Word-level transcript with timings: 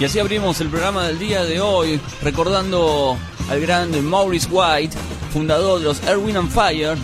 Y 0.00 0.04
así 0.04 0.18
abrimos 0.18 0.60
el 0.60 0.68
programa 0.68 1.06
del 1.06 1.18
día 1.18 1.44
de 1.44 1.60
hoy, 1.60 2.00
recordando 2.22 3.16
al 3.50 3.60
gran 3.60 4.04
Maurice 4.04 4.48
White, 4.50 4.96
fundador 5.32 5.78
de 5.78 5.84
los 5.84 6.02
Erwin 6.04 6.36
and 6.36 6.50
Fire. 6.50 6.96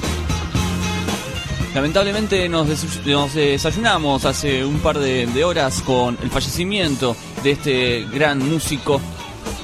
Lamentablemente 1.74 2.48
nos, 2.48 2.68
des- 2.68 3.06
nos 3.06 3.34
desayunamos 3.34 4.24
hace 4.24 4.64
un 4.64 4.80
par 4.80 4.98
de, 4.98 5.26
de 5.26 5.44
horas 5.44 5.82
con 5.82 6.18
el 6.20 6.28
fallecimiento 6.30 7.16
de 7.44 7.52
este 7.52 8.06
gran 8.12 8.38
músico 8.38 9.00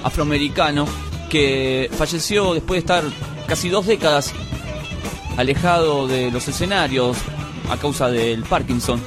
afroamericano 0.05 0.87
que 1.29 1.91
falleció 1.97 2.55
después 2.55 2.77
de 2.77 2.81
estar 2.81 3.05
casi 3.49 3.69
dos 3.69 3.87
décadas 3.87 4.33
alejado 5.37 6.07
de 6.07 6.31
los 6.31 6.47
escenarios 6.47 7.17
a 7.69 7.77
causa 7.77 8.09
del 8.09 8.45
Parkinson. 8.45 9.03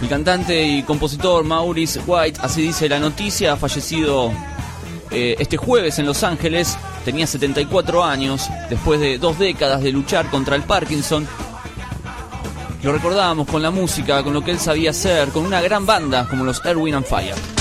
El 0.00 0.08
cantante 0.08 0.62
y 0.62 0.82
compositor 0.84 1.44
Maurice 1.44 2.00
White, 2.06 2.40
así 2.42 2.62
dice 2.62 2.88
la 2.88 2.98
noticia, 2.98 3.54
ha 3.54 3.56
fallecido 3.56 4.32
eh, 5.10 5.36
este 5.38 5.56
jueves 5.56 5.98
en 5.98 6.06
Los 6.06 6.22
Ángeles. 6.22 6.76
Tenía 7.04 7.26
74 7.26 8.04
años, 8.04 8.48
después 8.68 9.00
de 9.00 9.18
dos 9.18 9.38
décadas 9.38 9.82
de 9.82 9.92
luchar 9.92 10.30
contra 10.30 10.56
el 10.56 10.62
Parkinson. 10.62 11.26
Lo 12.82 12.92
recordábamos 12.92 13.48
con 13.48 13.62
la 13.62 13.70
música, 13.70 14.22
con 14.22 14.32
lo 14.32 14.44
que 14.44 14.52
él 14.52 14.58
sabía 14.58 14.90
hacer, 14.90 15.28
con 15.30 15.44
una 15.44 15.60
gran 15.60 15.84
banda 15.84 16.28
como 16.28 16.44
los 16.44 16.64
Erwin 16.64 16.94
and 16.94 17.06
Fire. 17.06 17.57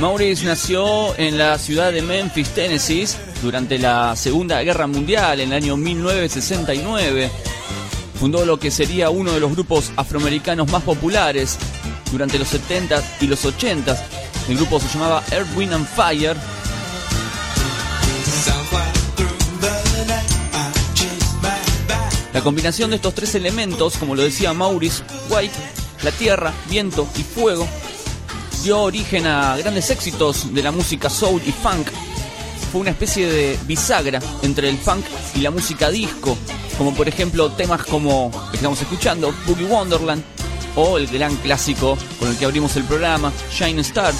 Maurice 0.00 0.46
nació 0.46 1.14
en 1.18 1.36
la 1.36 1.58
ciudad 1.58 1.92
de 1.92 2.00
Memphis, 2.00 2.48
Tennessee, 2.54 3.06
durante 3.42 3.78
la 3.78 4.16
Segunda 4.16 4.62
Guerra 4.62 4.86
Mundial 4.86 5.40
en 5.40 5.52
el 5.52 5.62
año 5.62 5.76
1969. 5.76 7.30
Fundó 8.18 8.46
lo 8.46 8.58
que 8.58 8.70
sería 8.70 9.10
uno 9.10 9.32
de 9.32 9.40
los 9.40 9.52
grupos 9.52 9.92
afroamericanos 9.96 10.72
más 10.72 10.82
populares 10.84 11.58
durante 12.10 12.38
los 12.38 12.48
70 12.48 13.02
y 13.20 13.26
los 13.26 13.44
80. 13.44 14.06
El 14.48 14.56
grupo 14.56 14.80
se 14.80 14.88
llamaba 14.88 15.22
Earth, 15.32 15.54
Wind 15.54 15.74
and 15.74 15.86
Fire. 15.86 16.36
La 22.32 22.40
combinación 22.40 22.88
de 22.88 22.96
estos 22.96 23.14
tres 23.14 23.34
elementos, 23.34 23.98
como 23.98 24.14
lo 24.14 24.22
decía 24.22 24.54
Maurice 24.54 25.02
White, 25.28 25.54
la 26.02 26.10
tierra, 26.10 26.54
viento 26.70 27.06
y 27.18 27.22
fuego, 27.22 27.68
dio 28.62 28.82
origen 28.82 29.26
a 29.26 29.56
grandes 29.56 29.90
éxitos 29.90 30.52
de 30.52 30.62
la 30.62 30.70
música 30.70 31.08
soul 31.08 31.40
y 31.46 31.52
funk. 31.52 31.88
Fue 32.70 32.80
una 32.82 32.90
especie 32.90 33.26
de 33.26 33.58
bisagra 33.66 34.20
entre 34.42 34.68
el 34.68 34.76
funk 34.76 35.04
y 35.34 35.40
la 35.40 35.50
música 35.50 35.90
disco, 35.90 36.36
como 36.76 36.94
por 36.94 37.08
ejemplo 37.08 37.50
temas 37.52 37.84
como 37.84 38.30
que 38.50 38.56
estamos 38.56 38.80
escuchando, 38.80 39.34
Boogie 39.46 39.64
Wonderland, 39.64 40.22
o 40.76 40.98
el 40.98 41.06
gran 41.06 41.34
clásico 41.36 41.96
con 42.18 42.28
el 42.28 42.36
que 42.36 42.44
abrimos 42.44 42.76
el 42.76 42.84
programa, 42.84 43.32
Shining 43.50 43.80
Stars. 43.80 44.18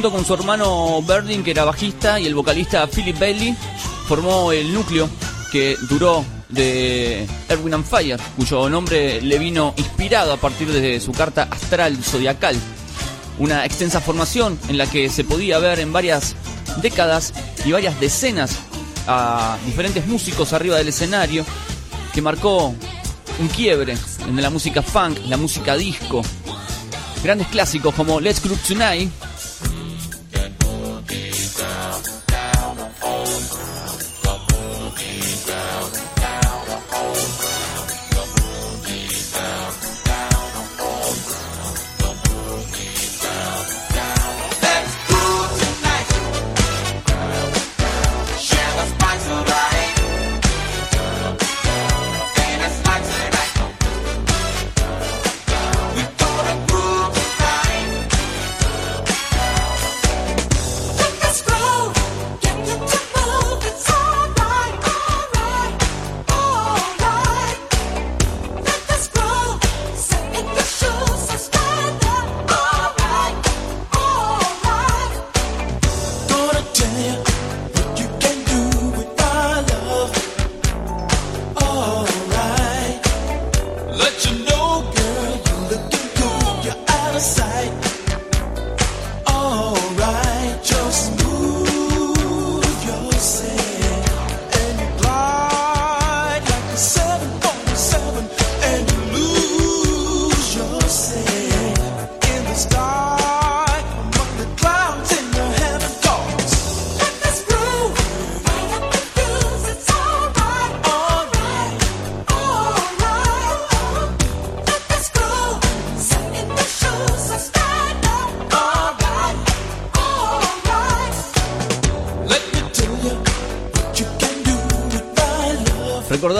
Junto 0.00 0.16
con 0.16 0.24
su 0.24 0.32
hermano 0.32 1.02
Berdin, 1.02 1.44
que 1.44 1.50
era 1.50 1.66
bajista, 1.66 2.18
y 2.18 2.24
el 2.24 2.34
vocalista 2.34 2.86
Philip 2.86 3.18
Bailey, 3.18 3.54
formó 4.08 4.50
el 4.50 4.72
núcleo 4.72 5.10
que 5.52 5.76
duró 5.90 6.24
de 6.48 7.28
Erwin 7.50 7.74
and 7.74 7.84
Fire, 7.84 8.18
cuyo 8.34 8.70
nombre 8.70 9.20
le 9.20 9.38
vino 9.38 9.74
inspirado 9.76 10.32
a 10.32 10.38
partir 10.38 10.72
de 10.72 10.98
su 11.00 11.12
carta 11.12 11.48
astral 11.50 12.02
zodiacal. 12.02 12.56
Una 13.38 13.66
extensa 13.66 14.00
formación 14.00 14.58
en 14.68 14.78
la 14.78 14.86
que 14.86 15.10
se 15.10 15.22
podía 15.22 15.58
ver 15.58 15.80
en 15.80 15.92
varias 15.92 16.34
décadas 16.80 17.34
y 17.66 17.72
varias 17.72 18.00
decenas 18.00 18.56
a 19.06 19.58
diferentes 19.66 20.06
músicos 20.06 20.54
arriba 20.54 20.78
del 20.78 20.88
escenario, 20.88 21.44
que 22.14 22.22
marcó 22.22 22.74
un 23.38 23.48
quiebre 23.54 23.98
en 24.26 24.40
la 24.40 24.48
música 24.48 24.80
funk, 24.80 25.18
la 25.26 25.36
música 25.36 25.76
disco. 25.76 26.22
Grandes 27.22 27.48
clásicos 27.48 27.94
como 27.94 28.18
Let's 28.18 28.42
Group 28.42 28.60
Tonight, 28.66 29.10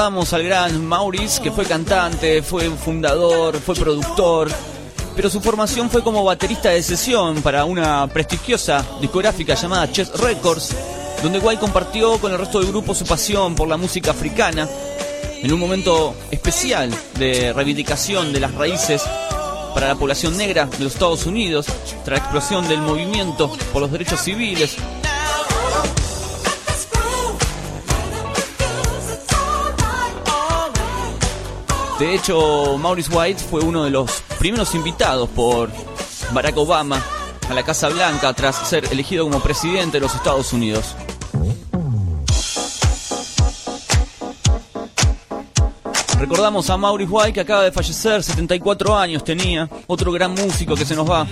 al 0.00 0.42
gran 0.42 0.86
Maurice, 0.86 1.42
que 1.42 1.50
fue 1.50 1.66
cantante, 1.66 2.40
fue 2.40 2.70
fundador, 2.70 3.60
fue 3.60 3.74
productor, 3.74 4.48
pero 5.14 5.28
su 5.28 5.42
formación 5.42 5.90
fue 5.90 6.02
como 6.02 6.24
baterista 6.24 6.70
de 6.70 6.82
sesión 6.82 7.42
para 7.42 7.66
una 7.66 8.06
prestigiosa 8.06 8.82
discográfica 8.98 9.54
llamada 9.54 9.92
Chess 9.92 10.10
Records, 10.18 10.74
donde 11.22 11.38
White 11.38 11.60
compartió 11.60 12.16
con 12.16 12.32
el 12.32 12.38
resto 12.38 12.60
del 12.60 12.68
grupo 12.68 12.94
su 12.94 13.04
pasión 13.04 13.54
por 13.54 13.68
la 13.68 13.76
música 13.76 14.12
africana, 14.12 14.66
en 15.42 15.52
un 15.52 15.60
momento 15.60 16.14
especial 16.30 16.90
de 17.18 17.52
reivindicación 17.52 18.32
de 18.32 18.40
las 18.40 18.54
raíces 18.54 19.02
para 19.74 19.88
la 19.88 19.96
población 19.96 20.34
negra 20.38 20.64
de 20.64 20.82
los 20.82 20.94
Estados 20.94 21.26
Unidos, 21.26 21.66
tras 22.06 22.20
la 22.20 22.24
explosión 22.24 22.66
del 22.68 22.80
movimiento 22.80 23.52
por 23.70 23.82
los 23.82 23.92
derechos 23.92 24.22
civiles. 24.22 24.76
De 32.00 32.14
hecho, 32.14 32.78
Maurice 32.78 33.14
White 33.14 33.44
fue 33.44 33.60
uno 33.60 33.84
de 33.84 33.90
los 33.90 34.22
primeros 34.38 34.74
invitados 34.74 35.28
por 35.28 35.70
Barack 36.32 36.56
Obama 36.56 37.04
a 37.46 37.52
la 37.52 37.62
Casa 37.62 37.90
Blanca 37.90 38.32
tras 38.32 38.56
ser 38.66 38.86
elegido 38.90 39.24
como 39.24 39.38
presidente 39.40 39.98
de 39.98 40.00
los 40.00 40.14
Estados 40.14 40.50
Unidos. 40.54 40.96
Recordamos 46.18 46.70
a 46.70 46.78
Maurice 46.78 47.12
White 47.12 47.32
que 47.34 47.40
acaba 47.40 47.64
de 47.64 47.72
fallecer, 47.72 48.22
74 48.22 48.96
años 48.96 49.22
tenía, 49.22 49.68
otro 49.86 50.10
gran 50.10 50.32
músico 50.32 50.74
que 50.74 50.86
se 50.86 50.96
nos 50.96 51.08
va. 51.08 51.26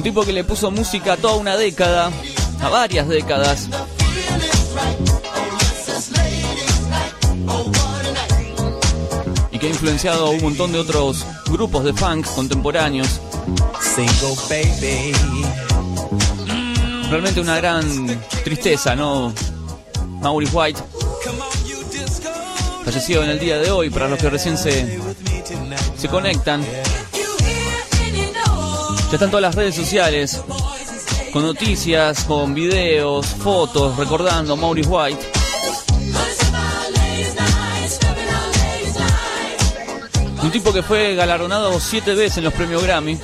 Un 0.00 0.04
tipo 0.04 0.24
que 0.24 0.32
le 0.32 0.44
puso 0.44 0.70
música 0.70 1.12
a 1.12 1.16
toda 1.18 1.34
una 1.34 1.58
década, 1.58 2.10
a 2.62 2.68
varias 2.70 3.06
décadas. 3.06 3.68
Y 9.52 9.58
que 9.58 9.66
ha 9.66 9.68
influenciado 9.68 10.28
a 10.28 10.30
un 10.30 10.40
montón 10.40 10.72
de 10.72 10.78
otros 10.78 11.26
grupos 11.48 11.84
de 11.84 11.92
funk 11.92 12.26
contemporáneos. 12.34 13.20
Baby. 14.48 15.12
Realmente 17.10 17.38
una 17.42 17.58
gran 17.58 18.22
tristeza, 18.42 18.96
¿no? 18.96 19.34
Maurice 20.22 20.56
White, 20.56 20.80
fallecido 22.86 23.22
en 23.22 23.28
el 23.28 23.38
día 23.38 23.58
de 23.58 23.70
hoy, 23.70 23.90
para 23.90 24.08
los 24.08 24.18
que 24.18 24.30
recién 24.30 24.56
se, 24.56 24.98
se 25.98 26.08
conectan. 26.08 26.64
Ya 29.10 29.16
están 29.16 29.30
todas 29.30 29.42
las 29.42 29.56
redes 29.56 29.74
sociales, 29.74 30.40
con 31.32 31.42
noticias, 31.42 32.22
con 32.22 32.54
videos, 32.54 33.26
fotos, 33.26 33.96
recordando 33.96 34.52
a 34.52 34.56
Maurice 34.56 34.88
White. 34.88 35.32
Un 40.44 40.50
tipo 40.52 40.72
que 40.72 40.84
fue 40.84 41.16
galardonado 41.16 41.80
siete 41.80 42.14
veces 42.14 42.38
en 42.38 42.44
los 42.44 42.54
premios 42.54 42.84
Grammy, 42.84 43.18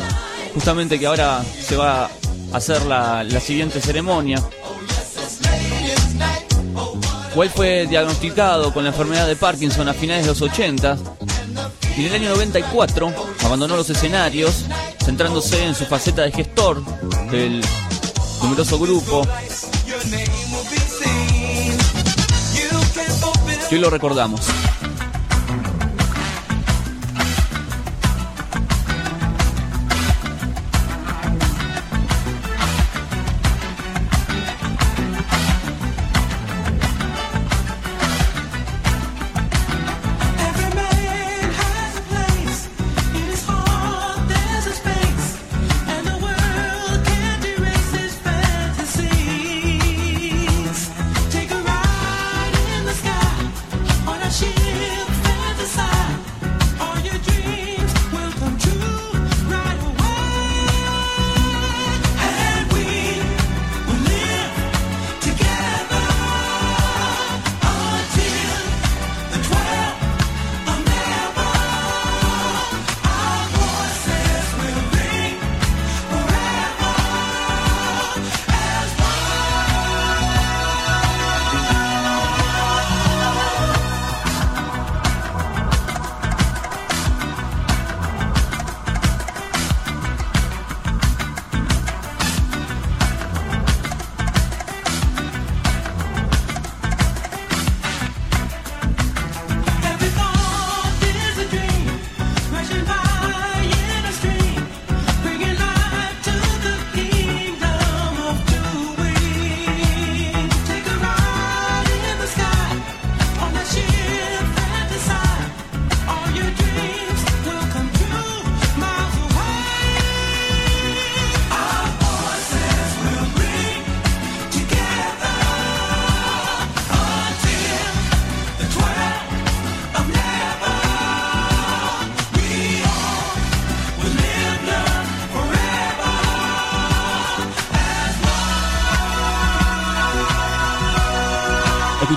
justamente 0.55 0.99
que 0.99 1.07
ahora 1.07 1.45
se 1.45 1.77
va 1.77 2.07
a 2.07 2.11
hacer 2.53 2.83
la, 2.83 3.23
la 3.23 3.39
siguiente 3.39 3.81
ceremonia. 3.81 4.43
White 7.37 7.55
fue 7.55 7.87
diagnosticado 7.87 8.75
con 8.75 8.83
la 8.83 8.91
enfermedad 8.91 9.29
de 9.29 9.37
Parkinson 9.37 9.89
a 9.89 9.95
finales 9.95 10.25
de 10.25 10.31
los 10.33 10.43
80 10.43 10.99
y 11.97 12.01
en 12.01 12.07
el 12.07 12.15
año 12.15 12.31
94 12.31 13.13
abandonó 13.45 13.77
los 13.77 13.89
escenarios, 13.89 14.65
centrándose 15.07 15.65
en 15.65 15.75
su 15.77 15.85
faceta 15.85 16.23
de 16.23 16.33
gestor 16.33 16.85
del 17.31 17.65
numeroso 18.43 18.77
grupo 18.77 19.23
que 23.69 23.77
hoy 23.77 23.81
lo 23.81 23.89
recordamos. 23.89 24.41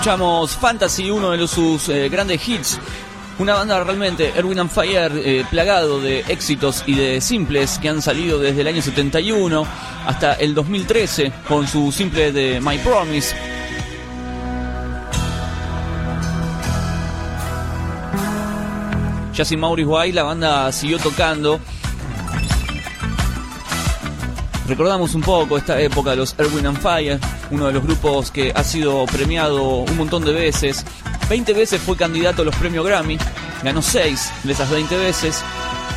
Escuchamos 0.00 0.56
Fantasy, 0.56 1.10
uno 1.10 1.32
de 1.32 1.46
sus 1.46 1.90
eh, 1.90 2.08
grandes 2.08 2.48
hits. 2.48 2.80
Una 3.38 3.52
banda 3.52 3.84
realmente, 3.84 4.32
Erwin 4.34 4.60
and 4.60 4.70
Fire, 4.70 5.12
eh, 5.14 5.44
plagado 5.50 6.00
de 6.00 6.20
éxitos 6.20 6.84
y 6.86 6.94
de 6.94 7.20
simples 7.20 7.78
que 7.78 7.90
han 7.90 8.00
salido 8.00 8.38
desde 8.38 8.62
el 8.62 8.68
año 8.68 8.80
71 8.80 9.66
hasta 10.06 10.32
el 10.32 10.54
2013 10.54 11.30
con 11.46 11.68
su 11.68 11.92
simple 11.92 12.32
de 12.32 12.62
My 12.62 12.78
Promise. 12.78 13.36
Ya 19.34 19.44
sin 19.44 19.60
Maurice 19.60 19.86
White, 19.86 20.14
la 20.14 20.22
banda 20.22 20.72
siguió 20.72 20.98
tocando. 20.98 21.60
Recordamos 24.66 25.14
un 25.14 25.20
poco 25.20 25.58
esta 25.58 25.78
época 25.78 26.12
de 26.12 26.16
los 26.16 26.34
Erwin 26.38 26.68
and 26.68 26.80
Fire, 26.80 27.20
uno 27.50 27.66
de 27.66 27.72
los 27.72 27.82
grupos 27.82 28.30
que 28.30 28.52
ha 28.54 28.64
sido 28.64 29.04
premiado 29.06 29.64
un 29.64 29.96
montón 29.96 30.24
de 30.24 30.32
veces. 30.32 30.84
20 31.28 31.52
veces 31.52 31.80
fue 31.80 31.96
candidato 31.96 32.42
a 32.42 32.44
los 32.44 32.56
premios 32.56 32.84
Grammy, 32.84 33.18
ganó 33.62 33.82
6 33.82 34.32
de 34.44 34.52
esas 34.52 34.70
20 34.70 34.96
veces 34.96 35.42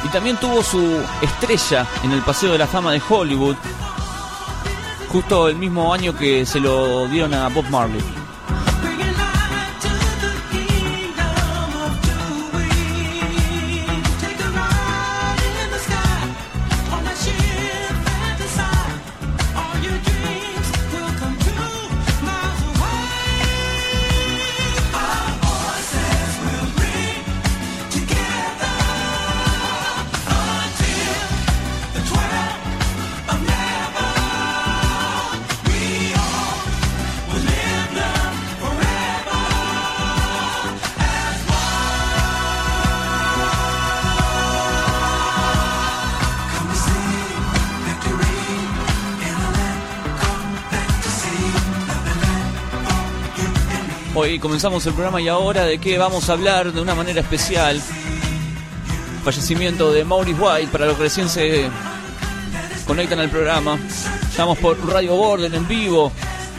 y 0.04 0.10
también 0.10 0.38
tuvo 0.38 0.62
su 0.62 1.02
estrella 1.22 1.88
en 2.04 2.12
el 2.12 2.22
Paseo 2.22 2.52
de 2.52 2.58
la 2.58 2.68
Fama 2.68 2.92
de 2.92 3.02
Hollywood, 3.08 3.56
justo 5.10 5.48
el 5.48 5.56
mismo 5.56 5.94
año 5.94 6.16
que 6.18 6.46
se 6.46 6.60
lo 6.60 7.08
dieron 7.08 7.34
a 7.34 7.48
Bob 7.50 7.70
Marley. 7.70 8.23
Hoy 54.16 54.38
comenzamos 54.38 54.86
el 54.86 54.94
programa 54.94 55.20
y 55.22 55.28
ahora 55.28 55.66
de 55.66 55.80
qué 55.80 55.98
vamos 55.98 56.30
a 56.30 56.34
hablar 56.34 56.72
de 56.72 56.80
una 56.80 56.94
manera 56.94 57.22
especial. 57.22 57.82
Fallecimiento 59.24 59.92
de 59.92 60.04
Maurice 60.06 60.40
White 60.40 60.68
para 60.72 60.86
los 60.86 60.98
que 60.98 61.04
recién 61.04 61.28
se 61.28 61.68
conectan 62.86 63.18
al 63.20 63.30
programa. 63.32 63.80
Estamos 64.30 64.60
por 64.60 64.78
Radio 64.88 65.16
Borden 65.16 65.56
en 65.56 65.68
vivo 65.68 66.12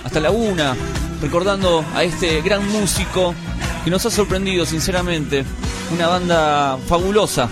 hasta 0.03 0.19
la 0.19 0.33
una, 0.33 0.75
recordando 1.23 1.85
a 1.95 2.03
este 2.03 2.43
gran 2.43 2.67
músico 2.73 3.33
que 3.85 3.91
nos 3.91 4.05
ha 4.05 4.11
sorprendido 4.11 4.67
sinceramente. 4.67 5.45
Una 5.93 6.09
banda 6.09 6.77
fabulosa. 6.89 7.49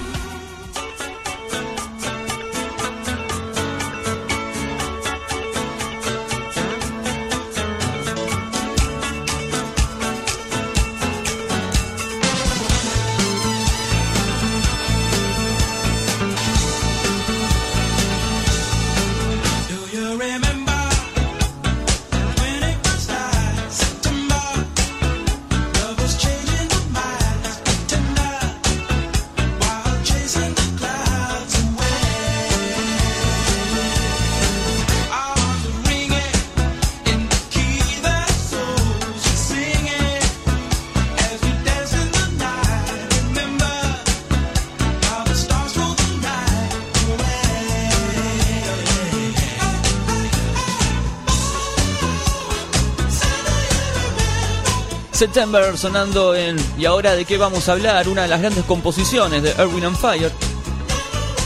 September 55.23 55.79
sonando 55.79 56.35
en 56.35 56.57
Y 56.77 56.85
ahora 56.85 57.15
de 57.15 57.25
qué 57.25 57.39
vamos 57.39 57.69
a 57.69 57.73
hablar, 57.73 58.09
una 58.09 58.23
de 58.23 58.29
las 58.29 58.41
grandes 58.41 58.65
composiciones 58.65 59.41
de 59.41 59.51
Erwin 59.51 59.85
and 59.85 59.97
Fire, 59.97 60.33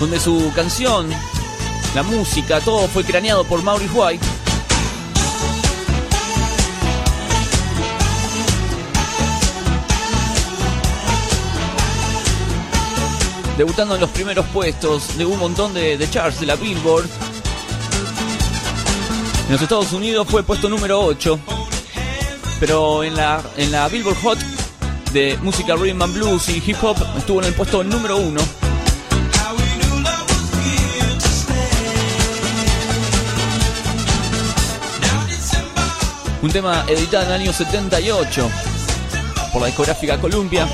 donde 0.01 0.19
su 0.19 0.51
canción, 0.55 1.11
la 1.95 2.03
música, 2.03 2.59
todo 2.61 2.89
fue 2.89 3.05
craneado 3.05 3.45
por 3.45 3.63
Maurice 3.63 3.93
White. 3.93 4.25
Debutando 13.59 13.97
en 13.97 14.01
los 14.01 14.09
primeros 14.09 14.47
puestos 14.47 15.19
de 15.19 15.27
un 15.27 15.39
montón 15.39 15.75
de, 15.75 15.99
de 15.99 16.09
charts 16.09 16.41
de 16.41 16.47
la 16.47 16.57
Billboard. 16.57 17.11
En 19.49 19.53
los 19.53 19.61
Estados 19.61 19.93
Unidos 19.93 20.27
fue 20.31 20.43
puesto 20.43 20.71
número 20.71 20.99
8 20.99 21.56
pero 22.59 23.05
en 23.05 23.15
la, 23.17 23.43
en 23.57 23.71
la 23.73 23.89
Billboard 23.89 24.17
Hot 24.23 24.39
de 25.13 25.39
música 25.43 25.75
rhythm 25.77 26.03
and 26.03 26.15
blues 26.15 26.49
y 26.49 26.63
hip 26.65 26.77
hop 26.83 26.97
estuvo 27.17 27.41
en 27.41 27.47
el 27.49 27.55
puesto 27.55 27.83
número 27.85 28.17
uno. 28.17 28.41
Un 36.43 36.51
tema 36.53 36.85
editado 36.87 37.25
en 37.25 37.33
el 37.33 37.41
año 37.43 37.53
78 37.53 38.51
por 39.53 39.63
la 39.63 39.67
discográfica 39.67 40.21
Columbia. 40.21 40.69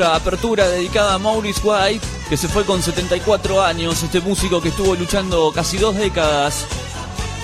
Nuestra 0.00 0.16
apertura 0.16 0.66
dedicada 0.66 1.12
a 1.12 1.18
Maurice 1.18 1.60
White, 1.62 2.06
que 2.30 2.38
se 2.38 2.48
fue 2.48 2.64
con 2.64 2.82
74 2.82 3.62
años, 3.62 4.02
este 4.02 4.20
músico 4.20 4.62
que 4.62 4.70
estuvo 4.70 4.94
luchando 4.94 5.52
casi 5.54 5.76
dos 5.76 5.94
décadas 5.94 6.64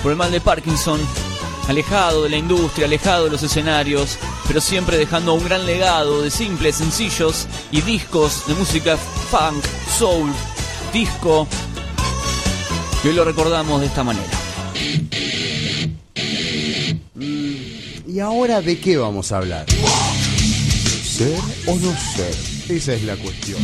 por 0.01 0.11
el 0.11 0.17
mal 0.17 0.31
de 0.31 0.41
Parkinson, 0.41 0.99
alejado 1.67 2.23
de 2.23 2.29
la 2.31 2.37
industria, 2.37 2.87
alejado 2.87 3.25
de 3.25 3.29
los 3.29 3.43
escenarios, 3.43 4.17
pero 4.47 4.59
siempre 4.59 4.97
dejando 4.97 5.35
un 5.35 5.43
gran 5.43 5.67
legado 5.67 6.23
de 6.23 6.31
simples, 6.31 6.77
sencillos 6.77 7.45
y 7.71 7.81
discos 7.81 8.47
de 8.47 8.55
música 8.55 8.97
funk, 9.29 9.63
soul, 9.95 10.31
disco. 10.91 11.47
Y 13.03 13.09
hoy 13.09 13.13
lo 13.13 13.23
recordamos 13.23 13.81
de 13.81 13.85
esta 13.85 14.03
manera. 14.03 14.25
¿Y 18.07 18.19
ahora 18.19 18.61
de 18.61 18.79
qué 18.79 18.97
vamos 18.97 19.31
a 19.31 19.37
hablar? 19.37 19.67
¿Ser 21.17 21.39
o 21.65 21.75
no 21.79 21.97
ser? 21.97 22.75
Esa 22.77 22.93
es 22.93 23.03
la 23.03 23.15
cuestión. 23.15 23.59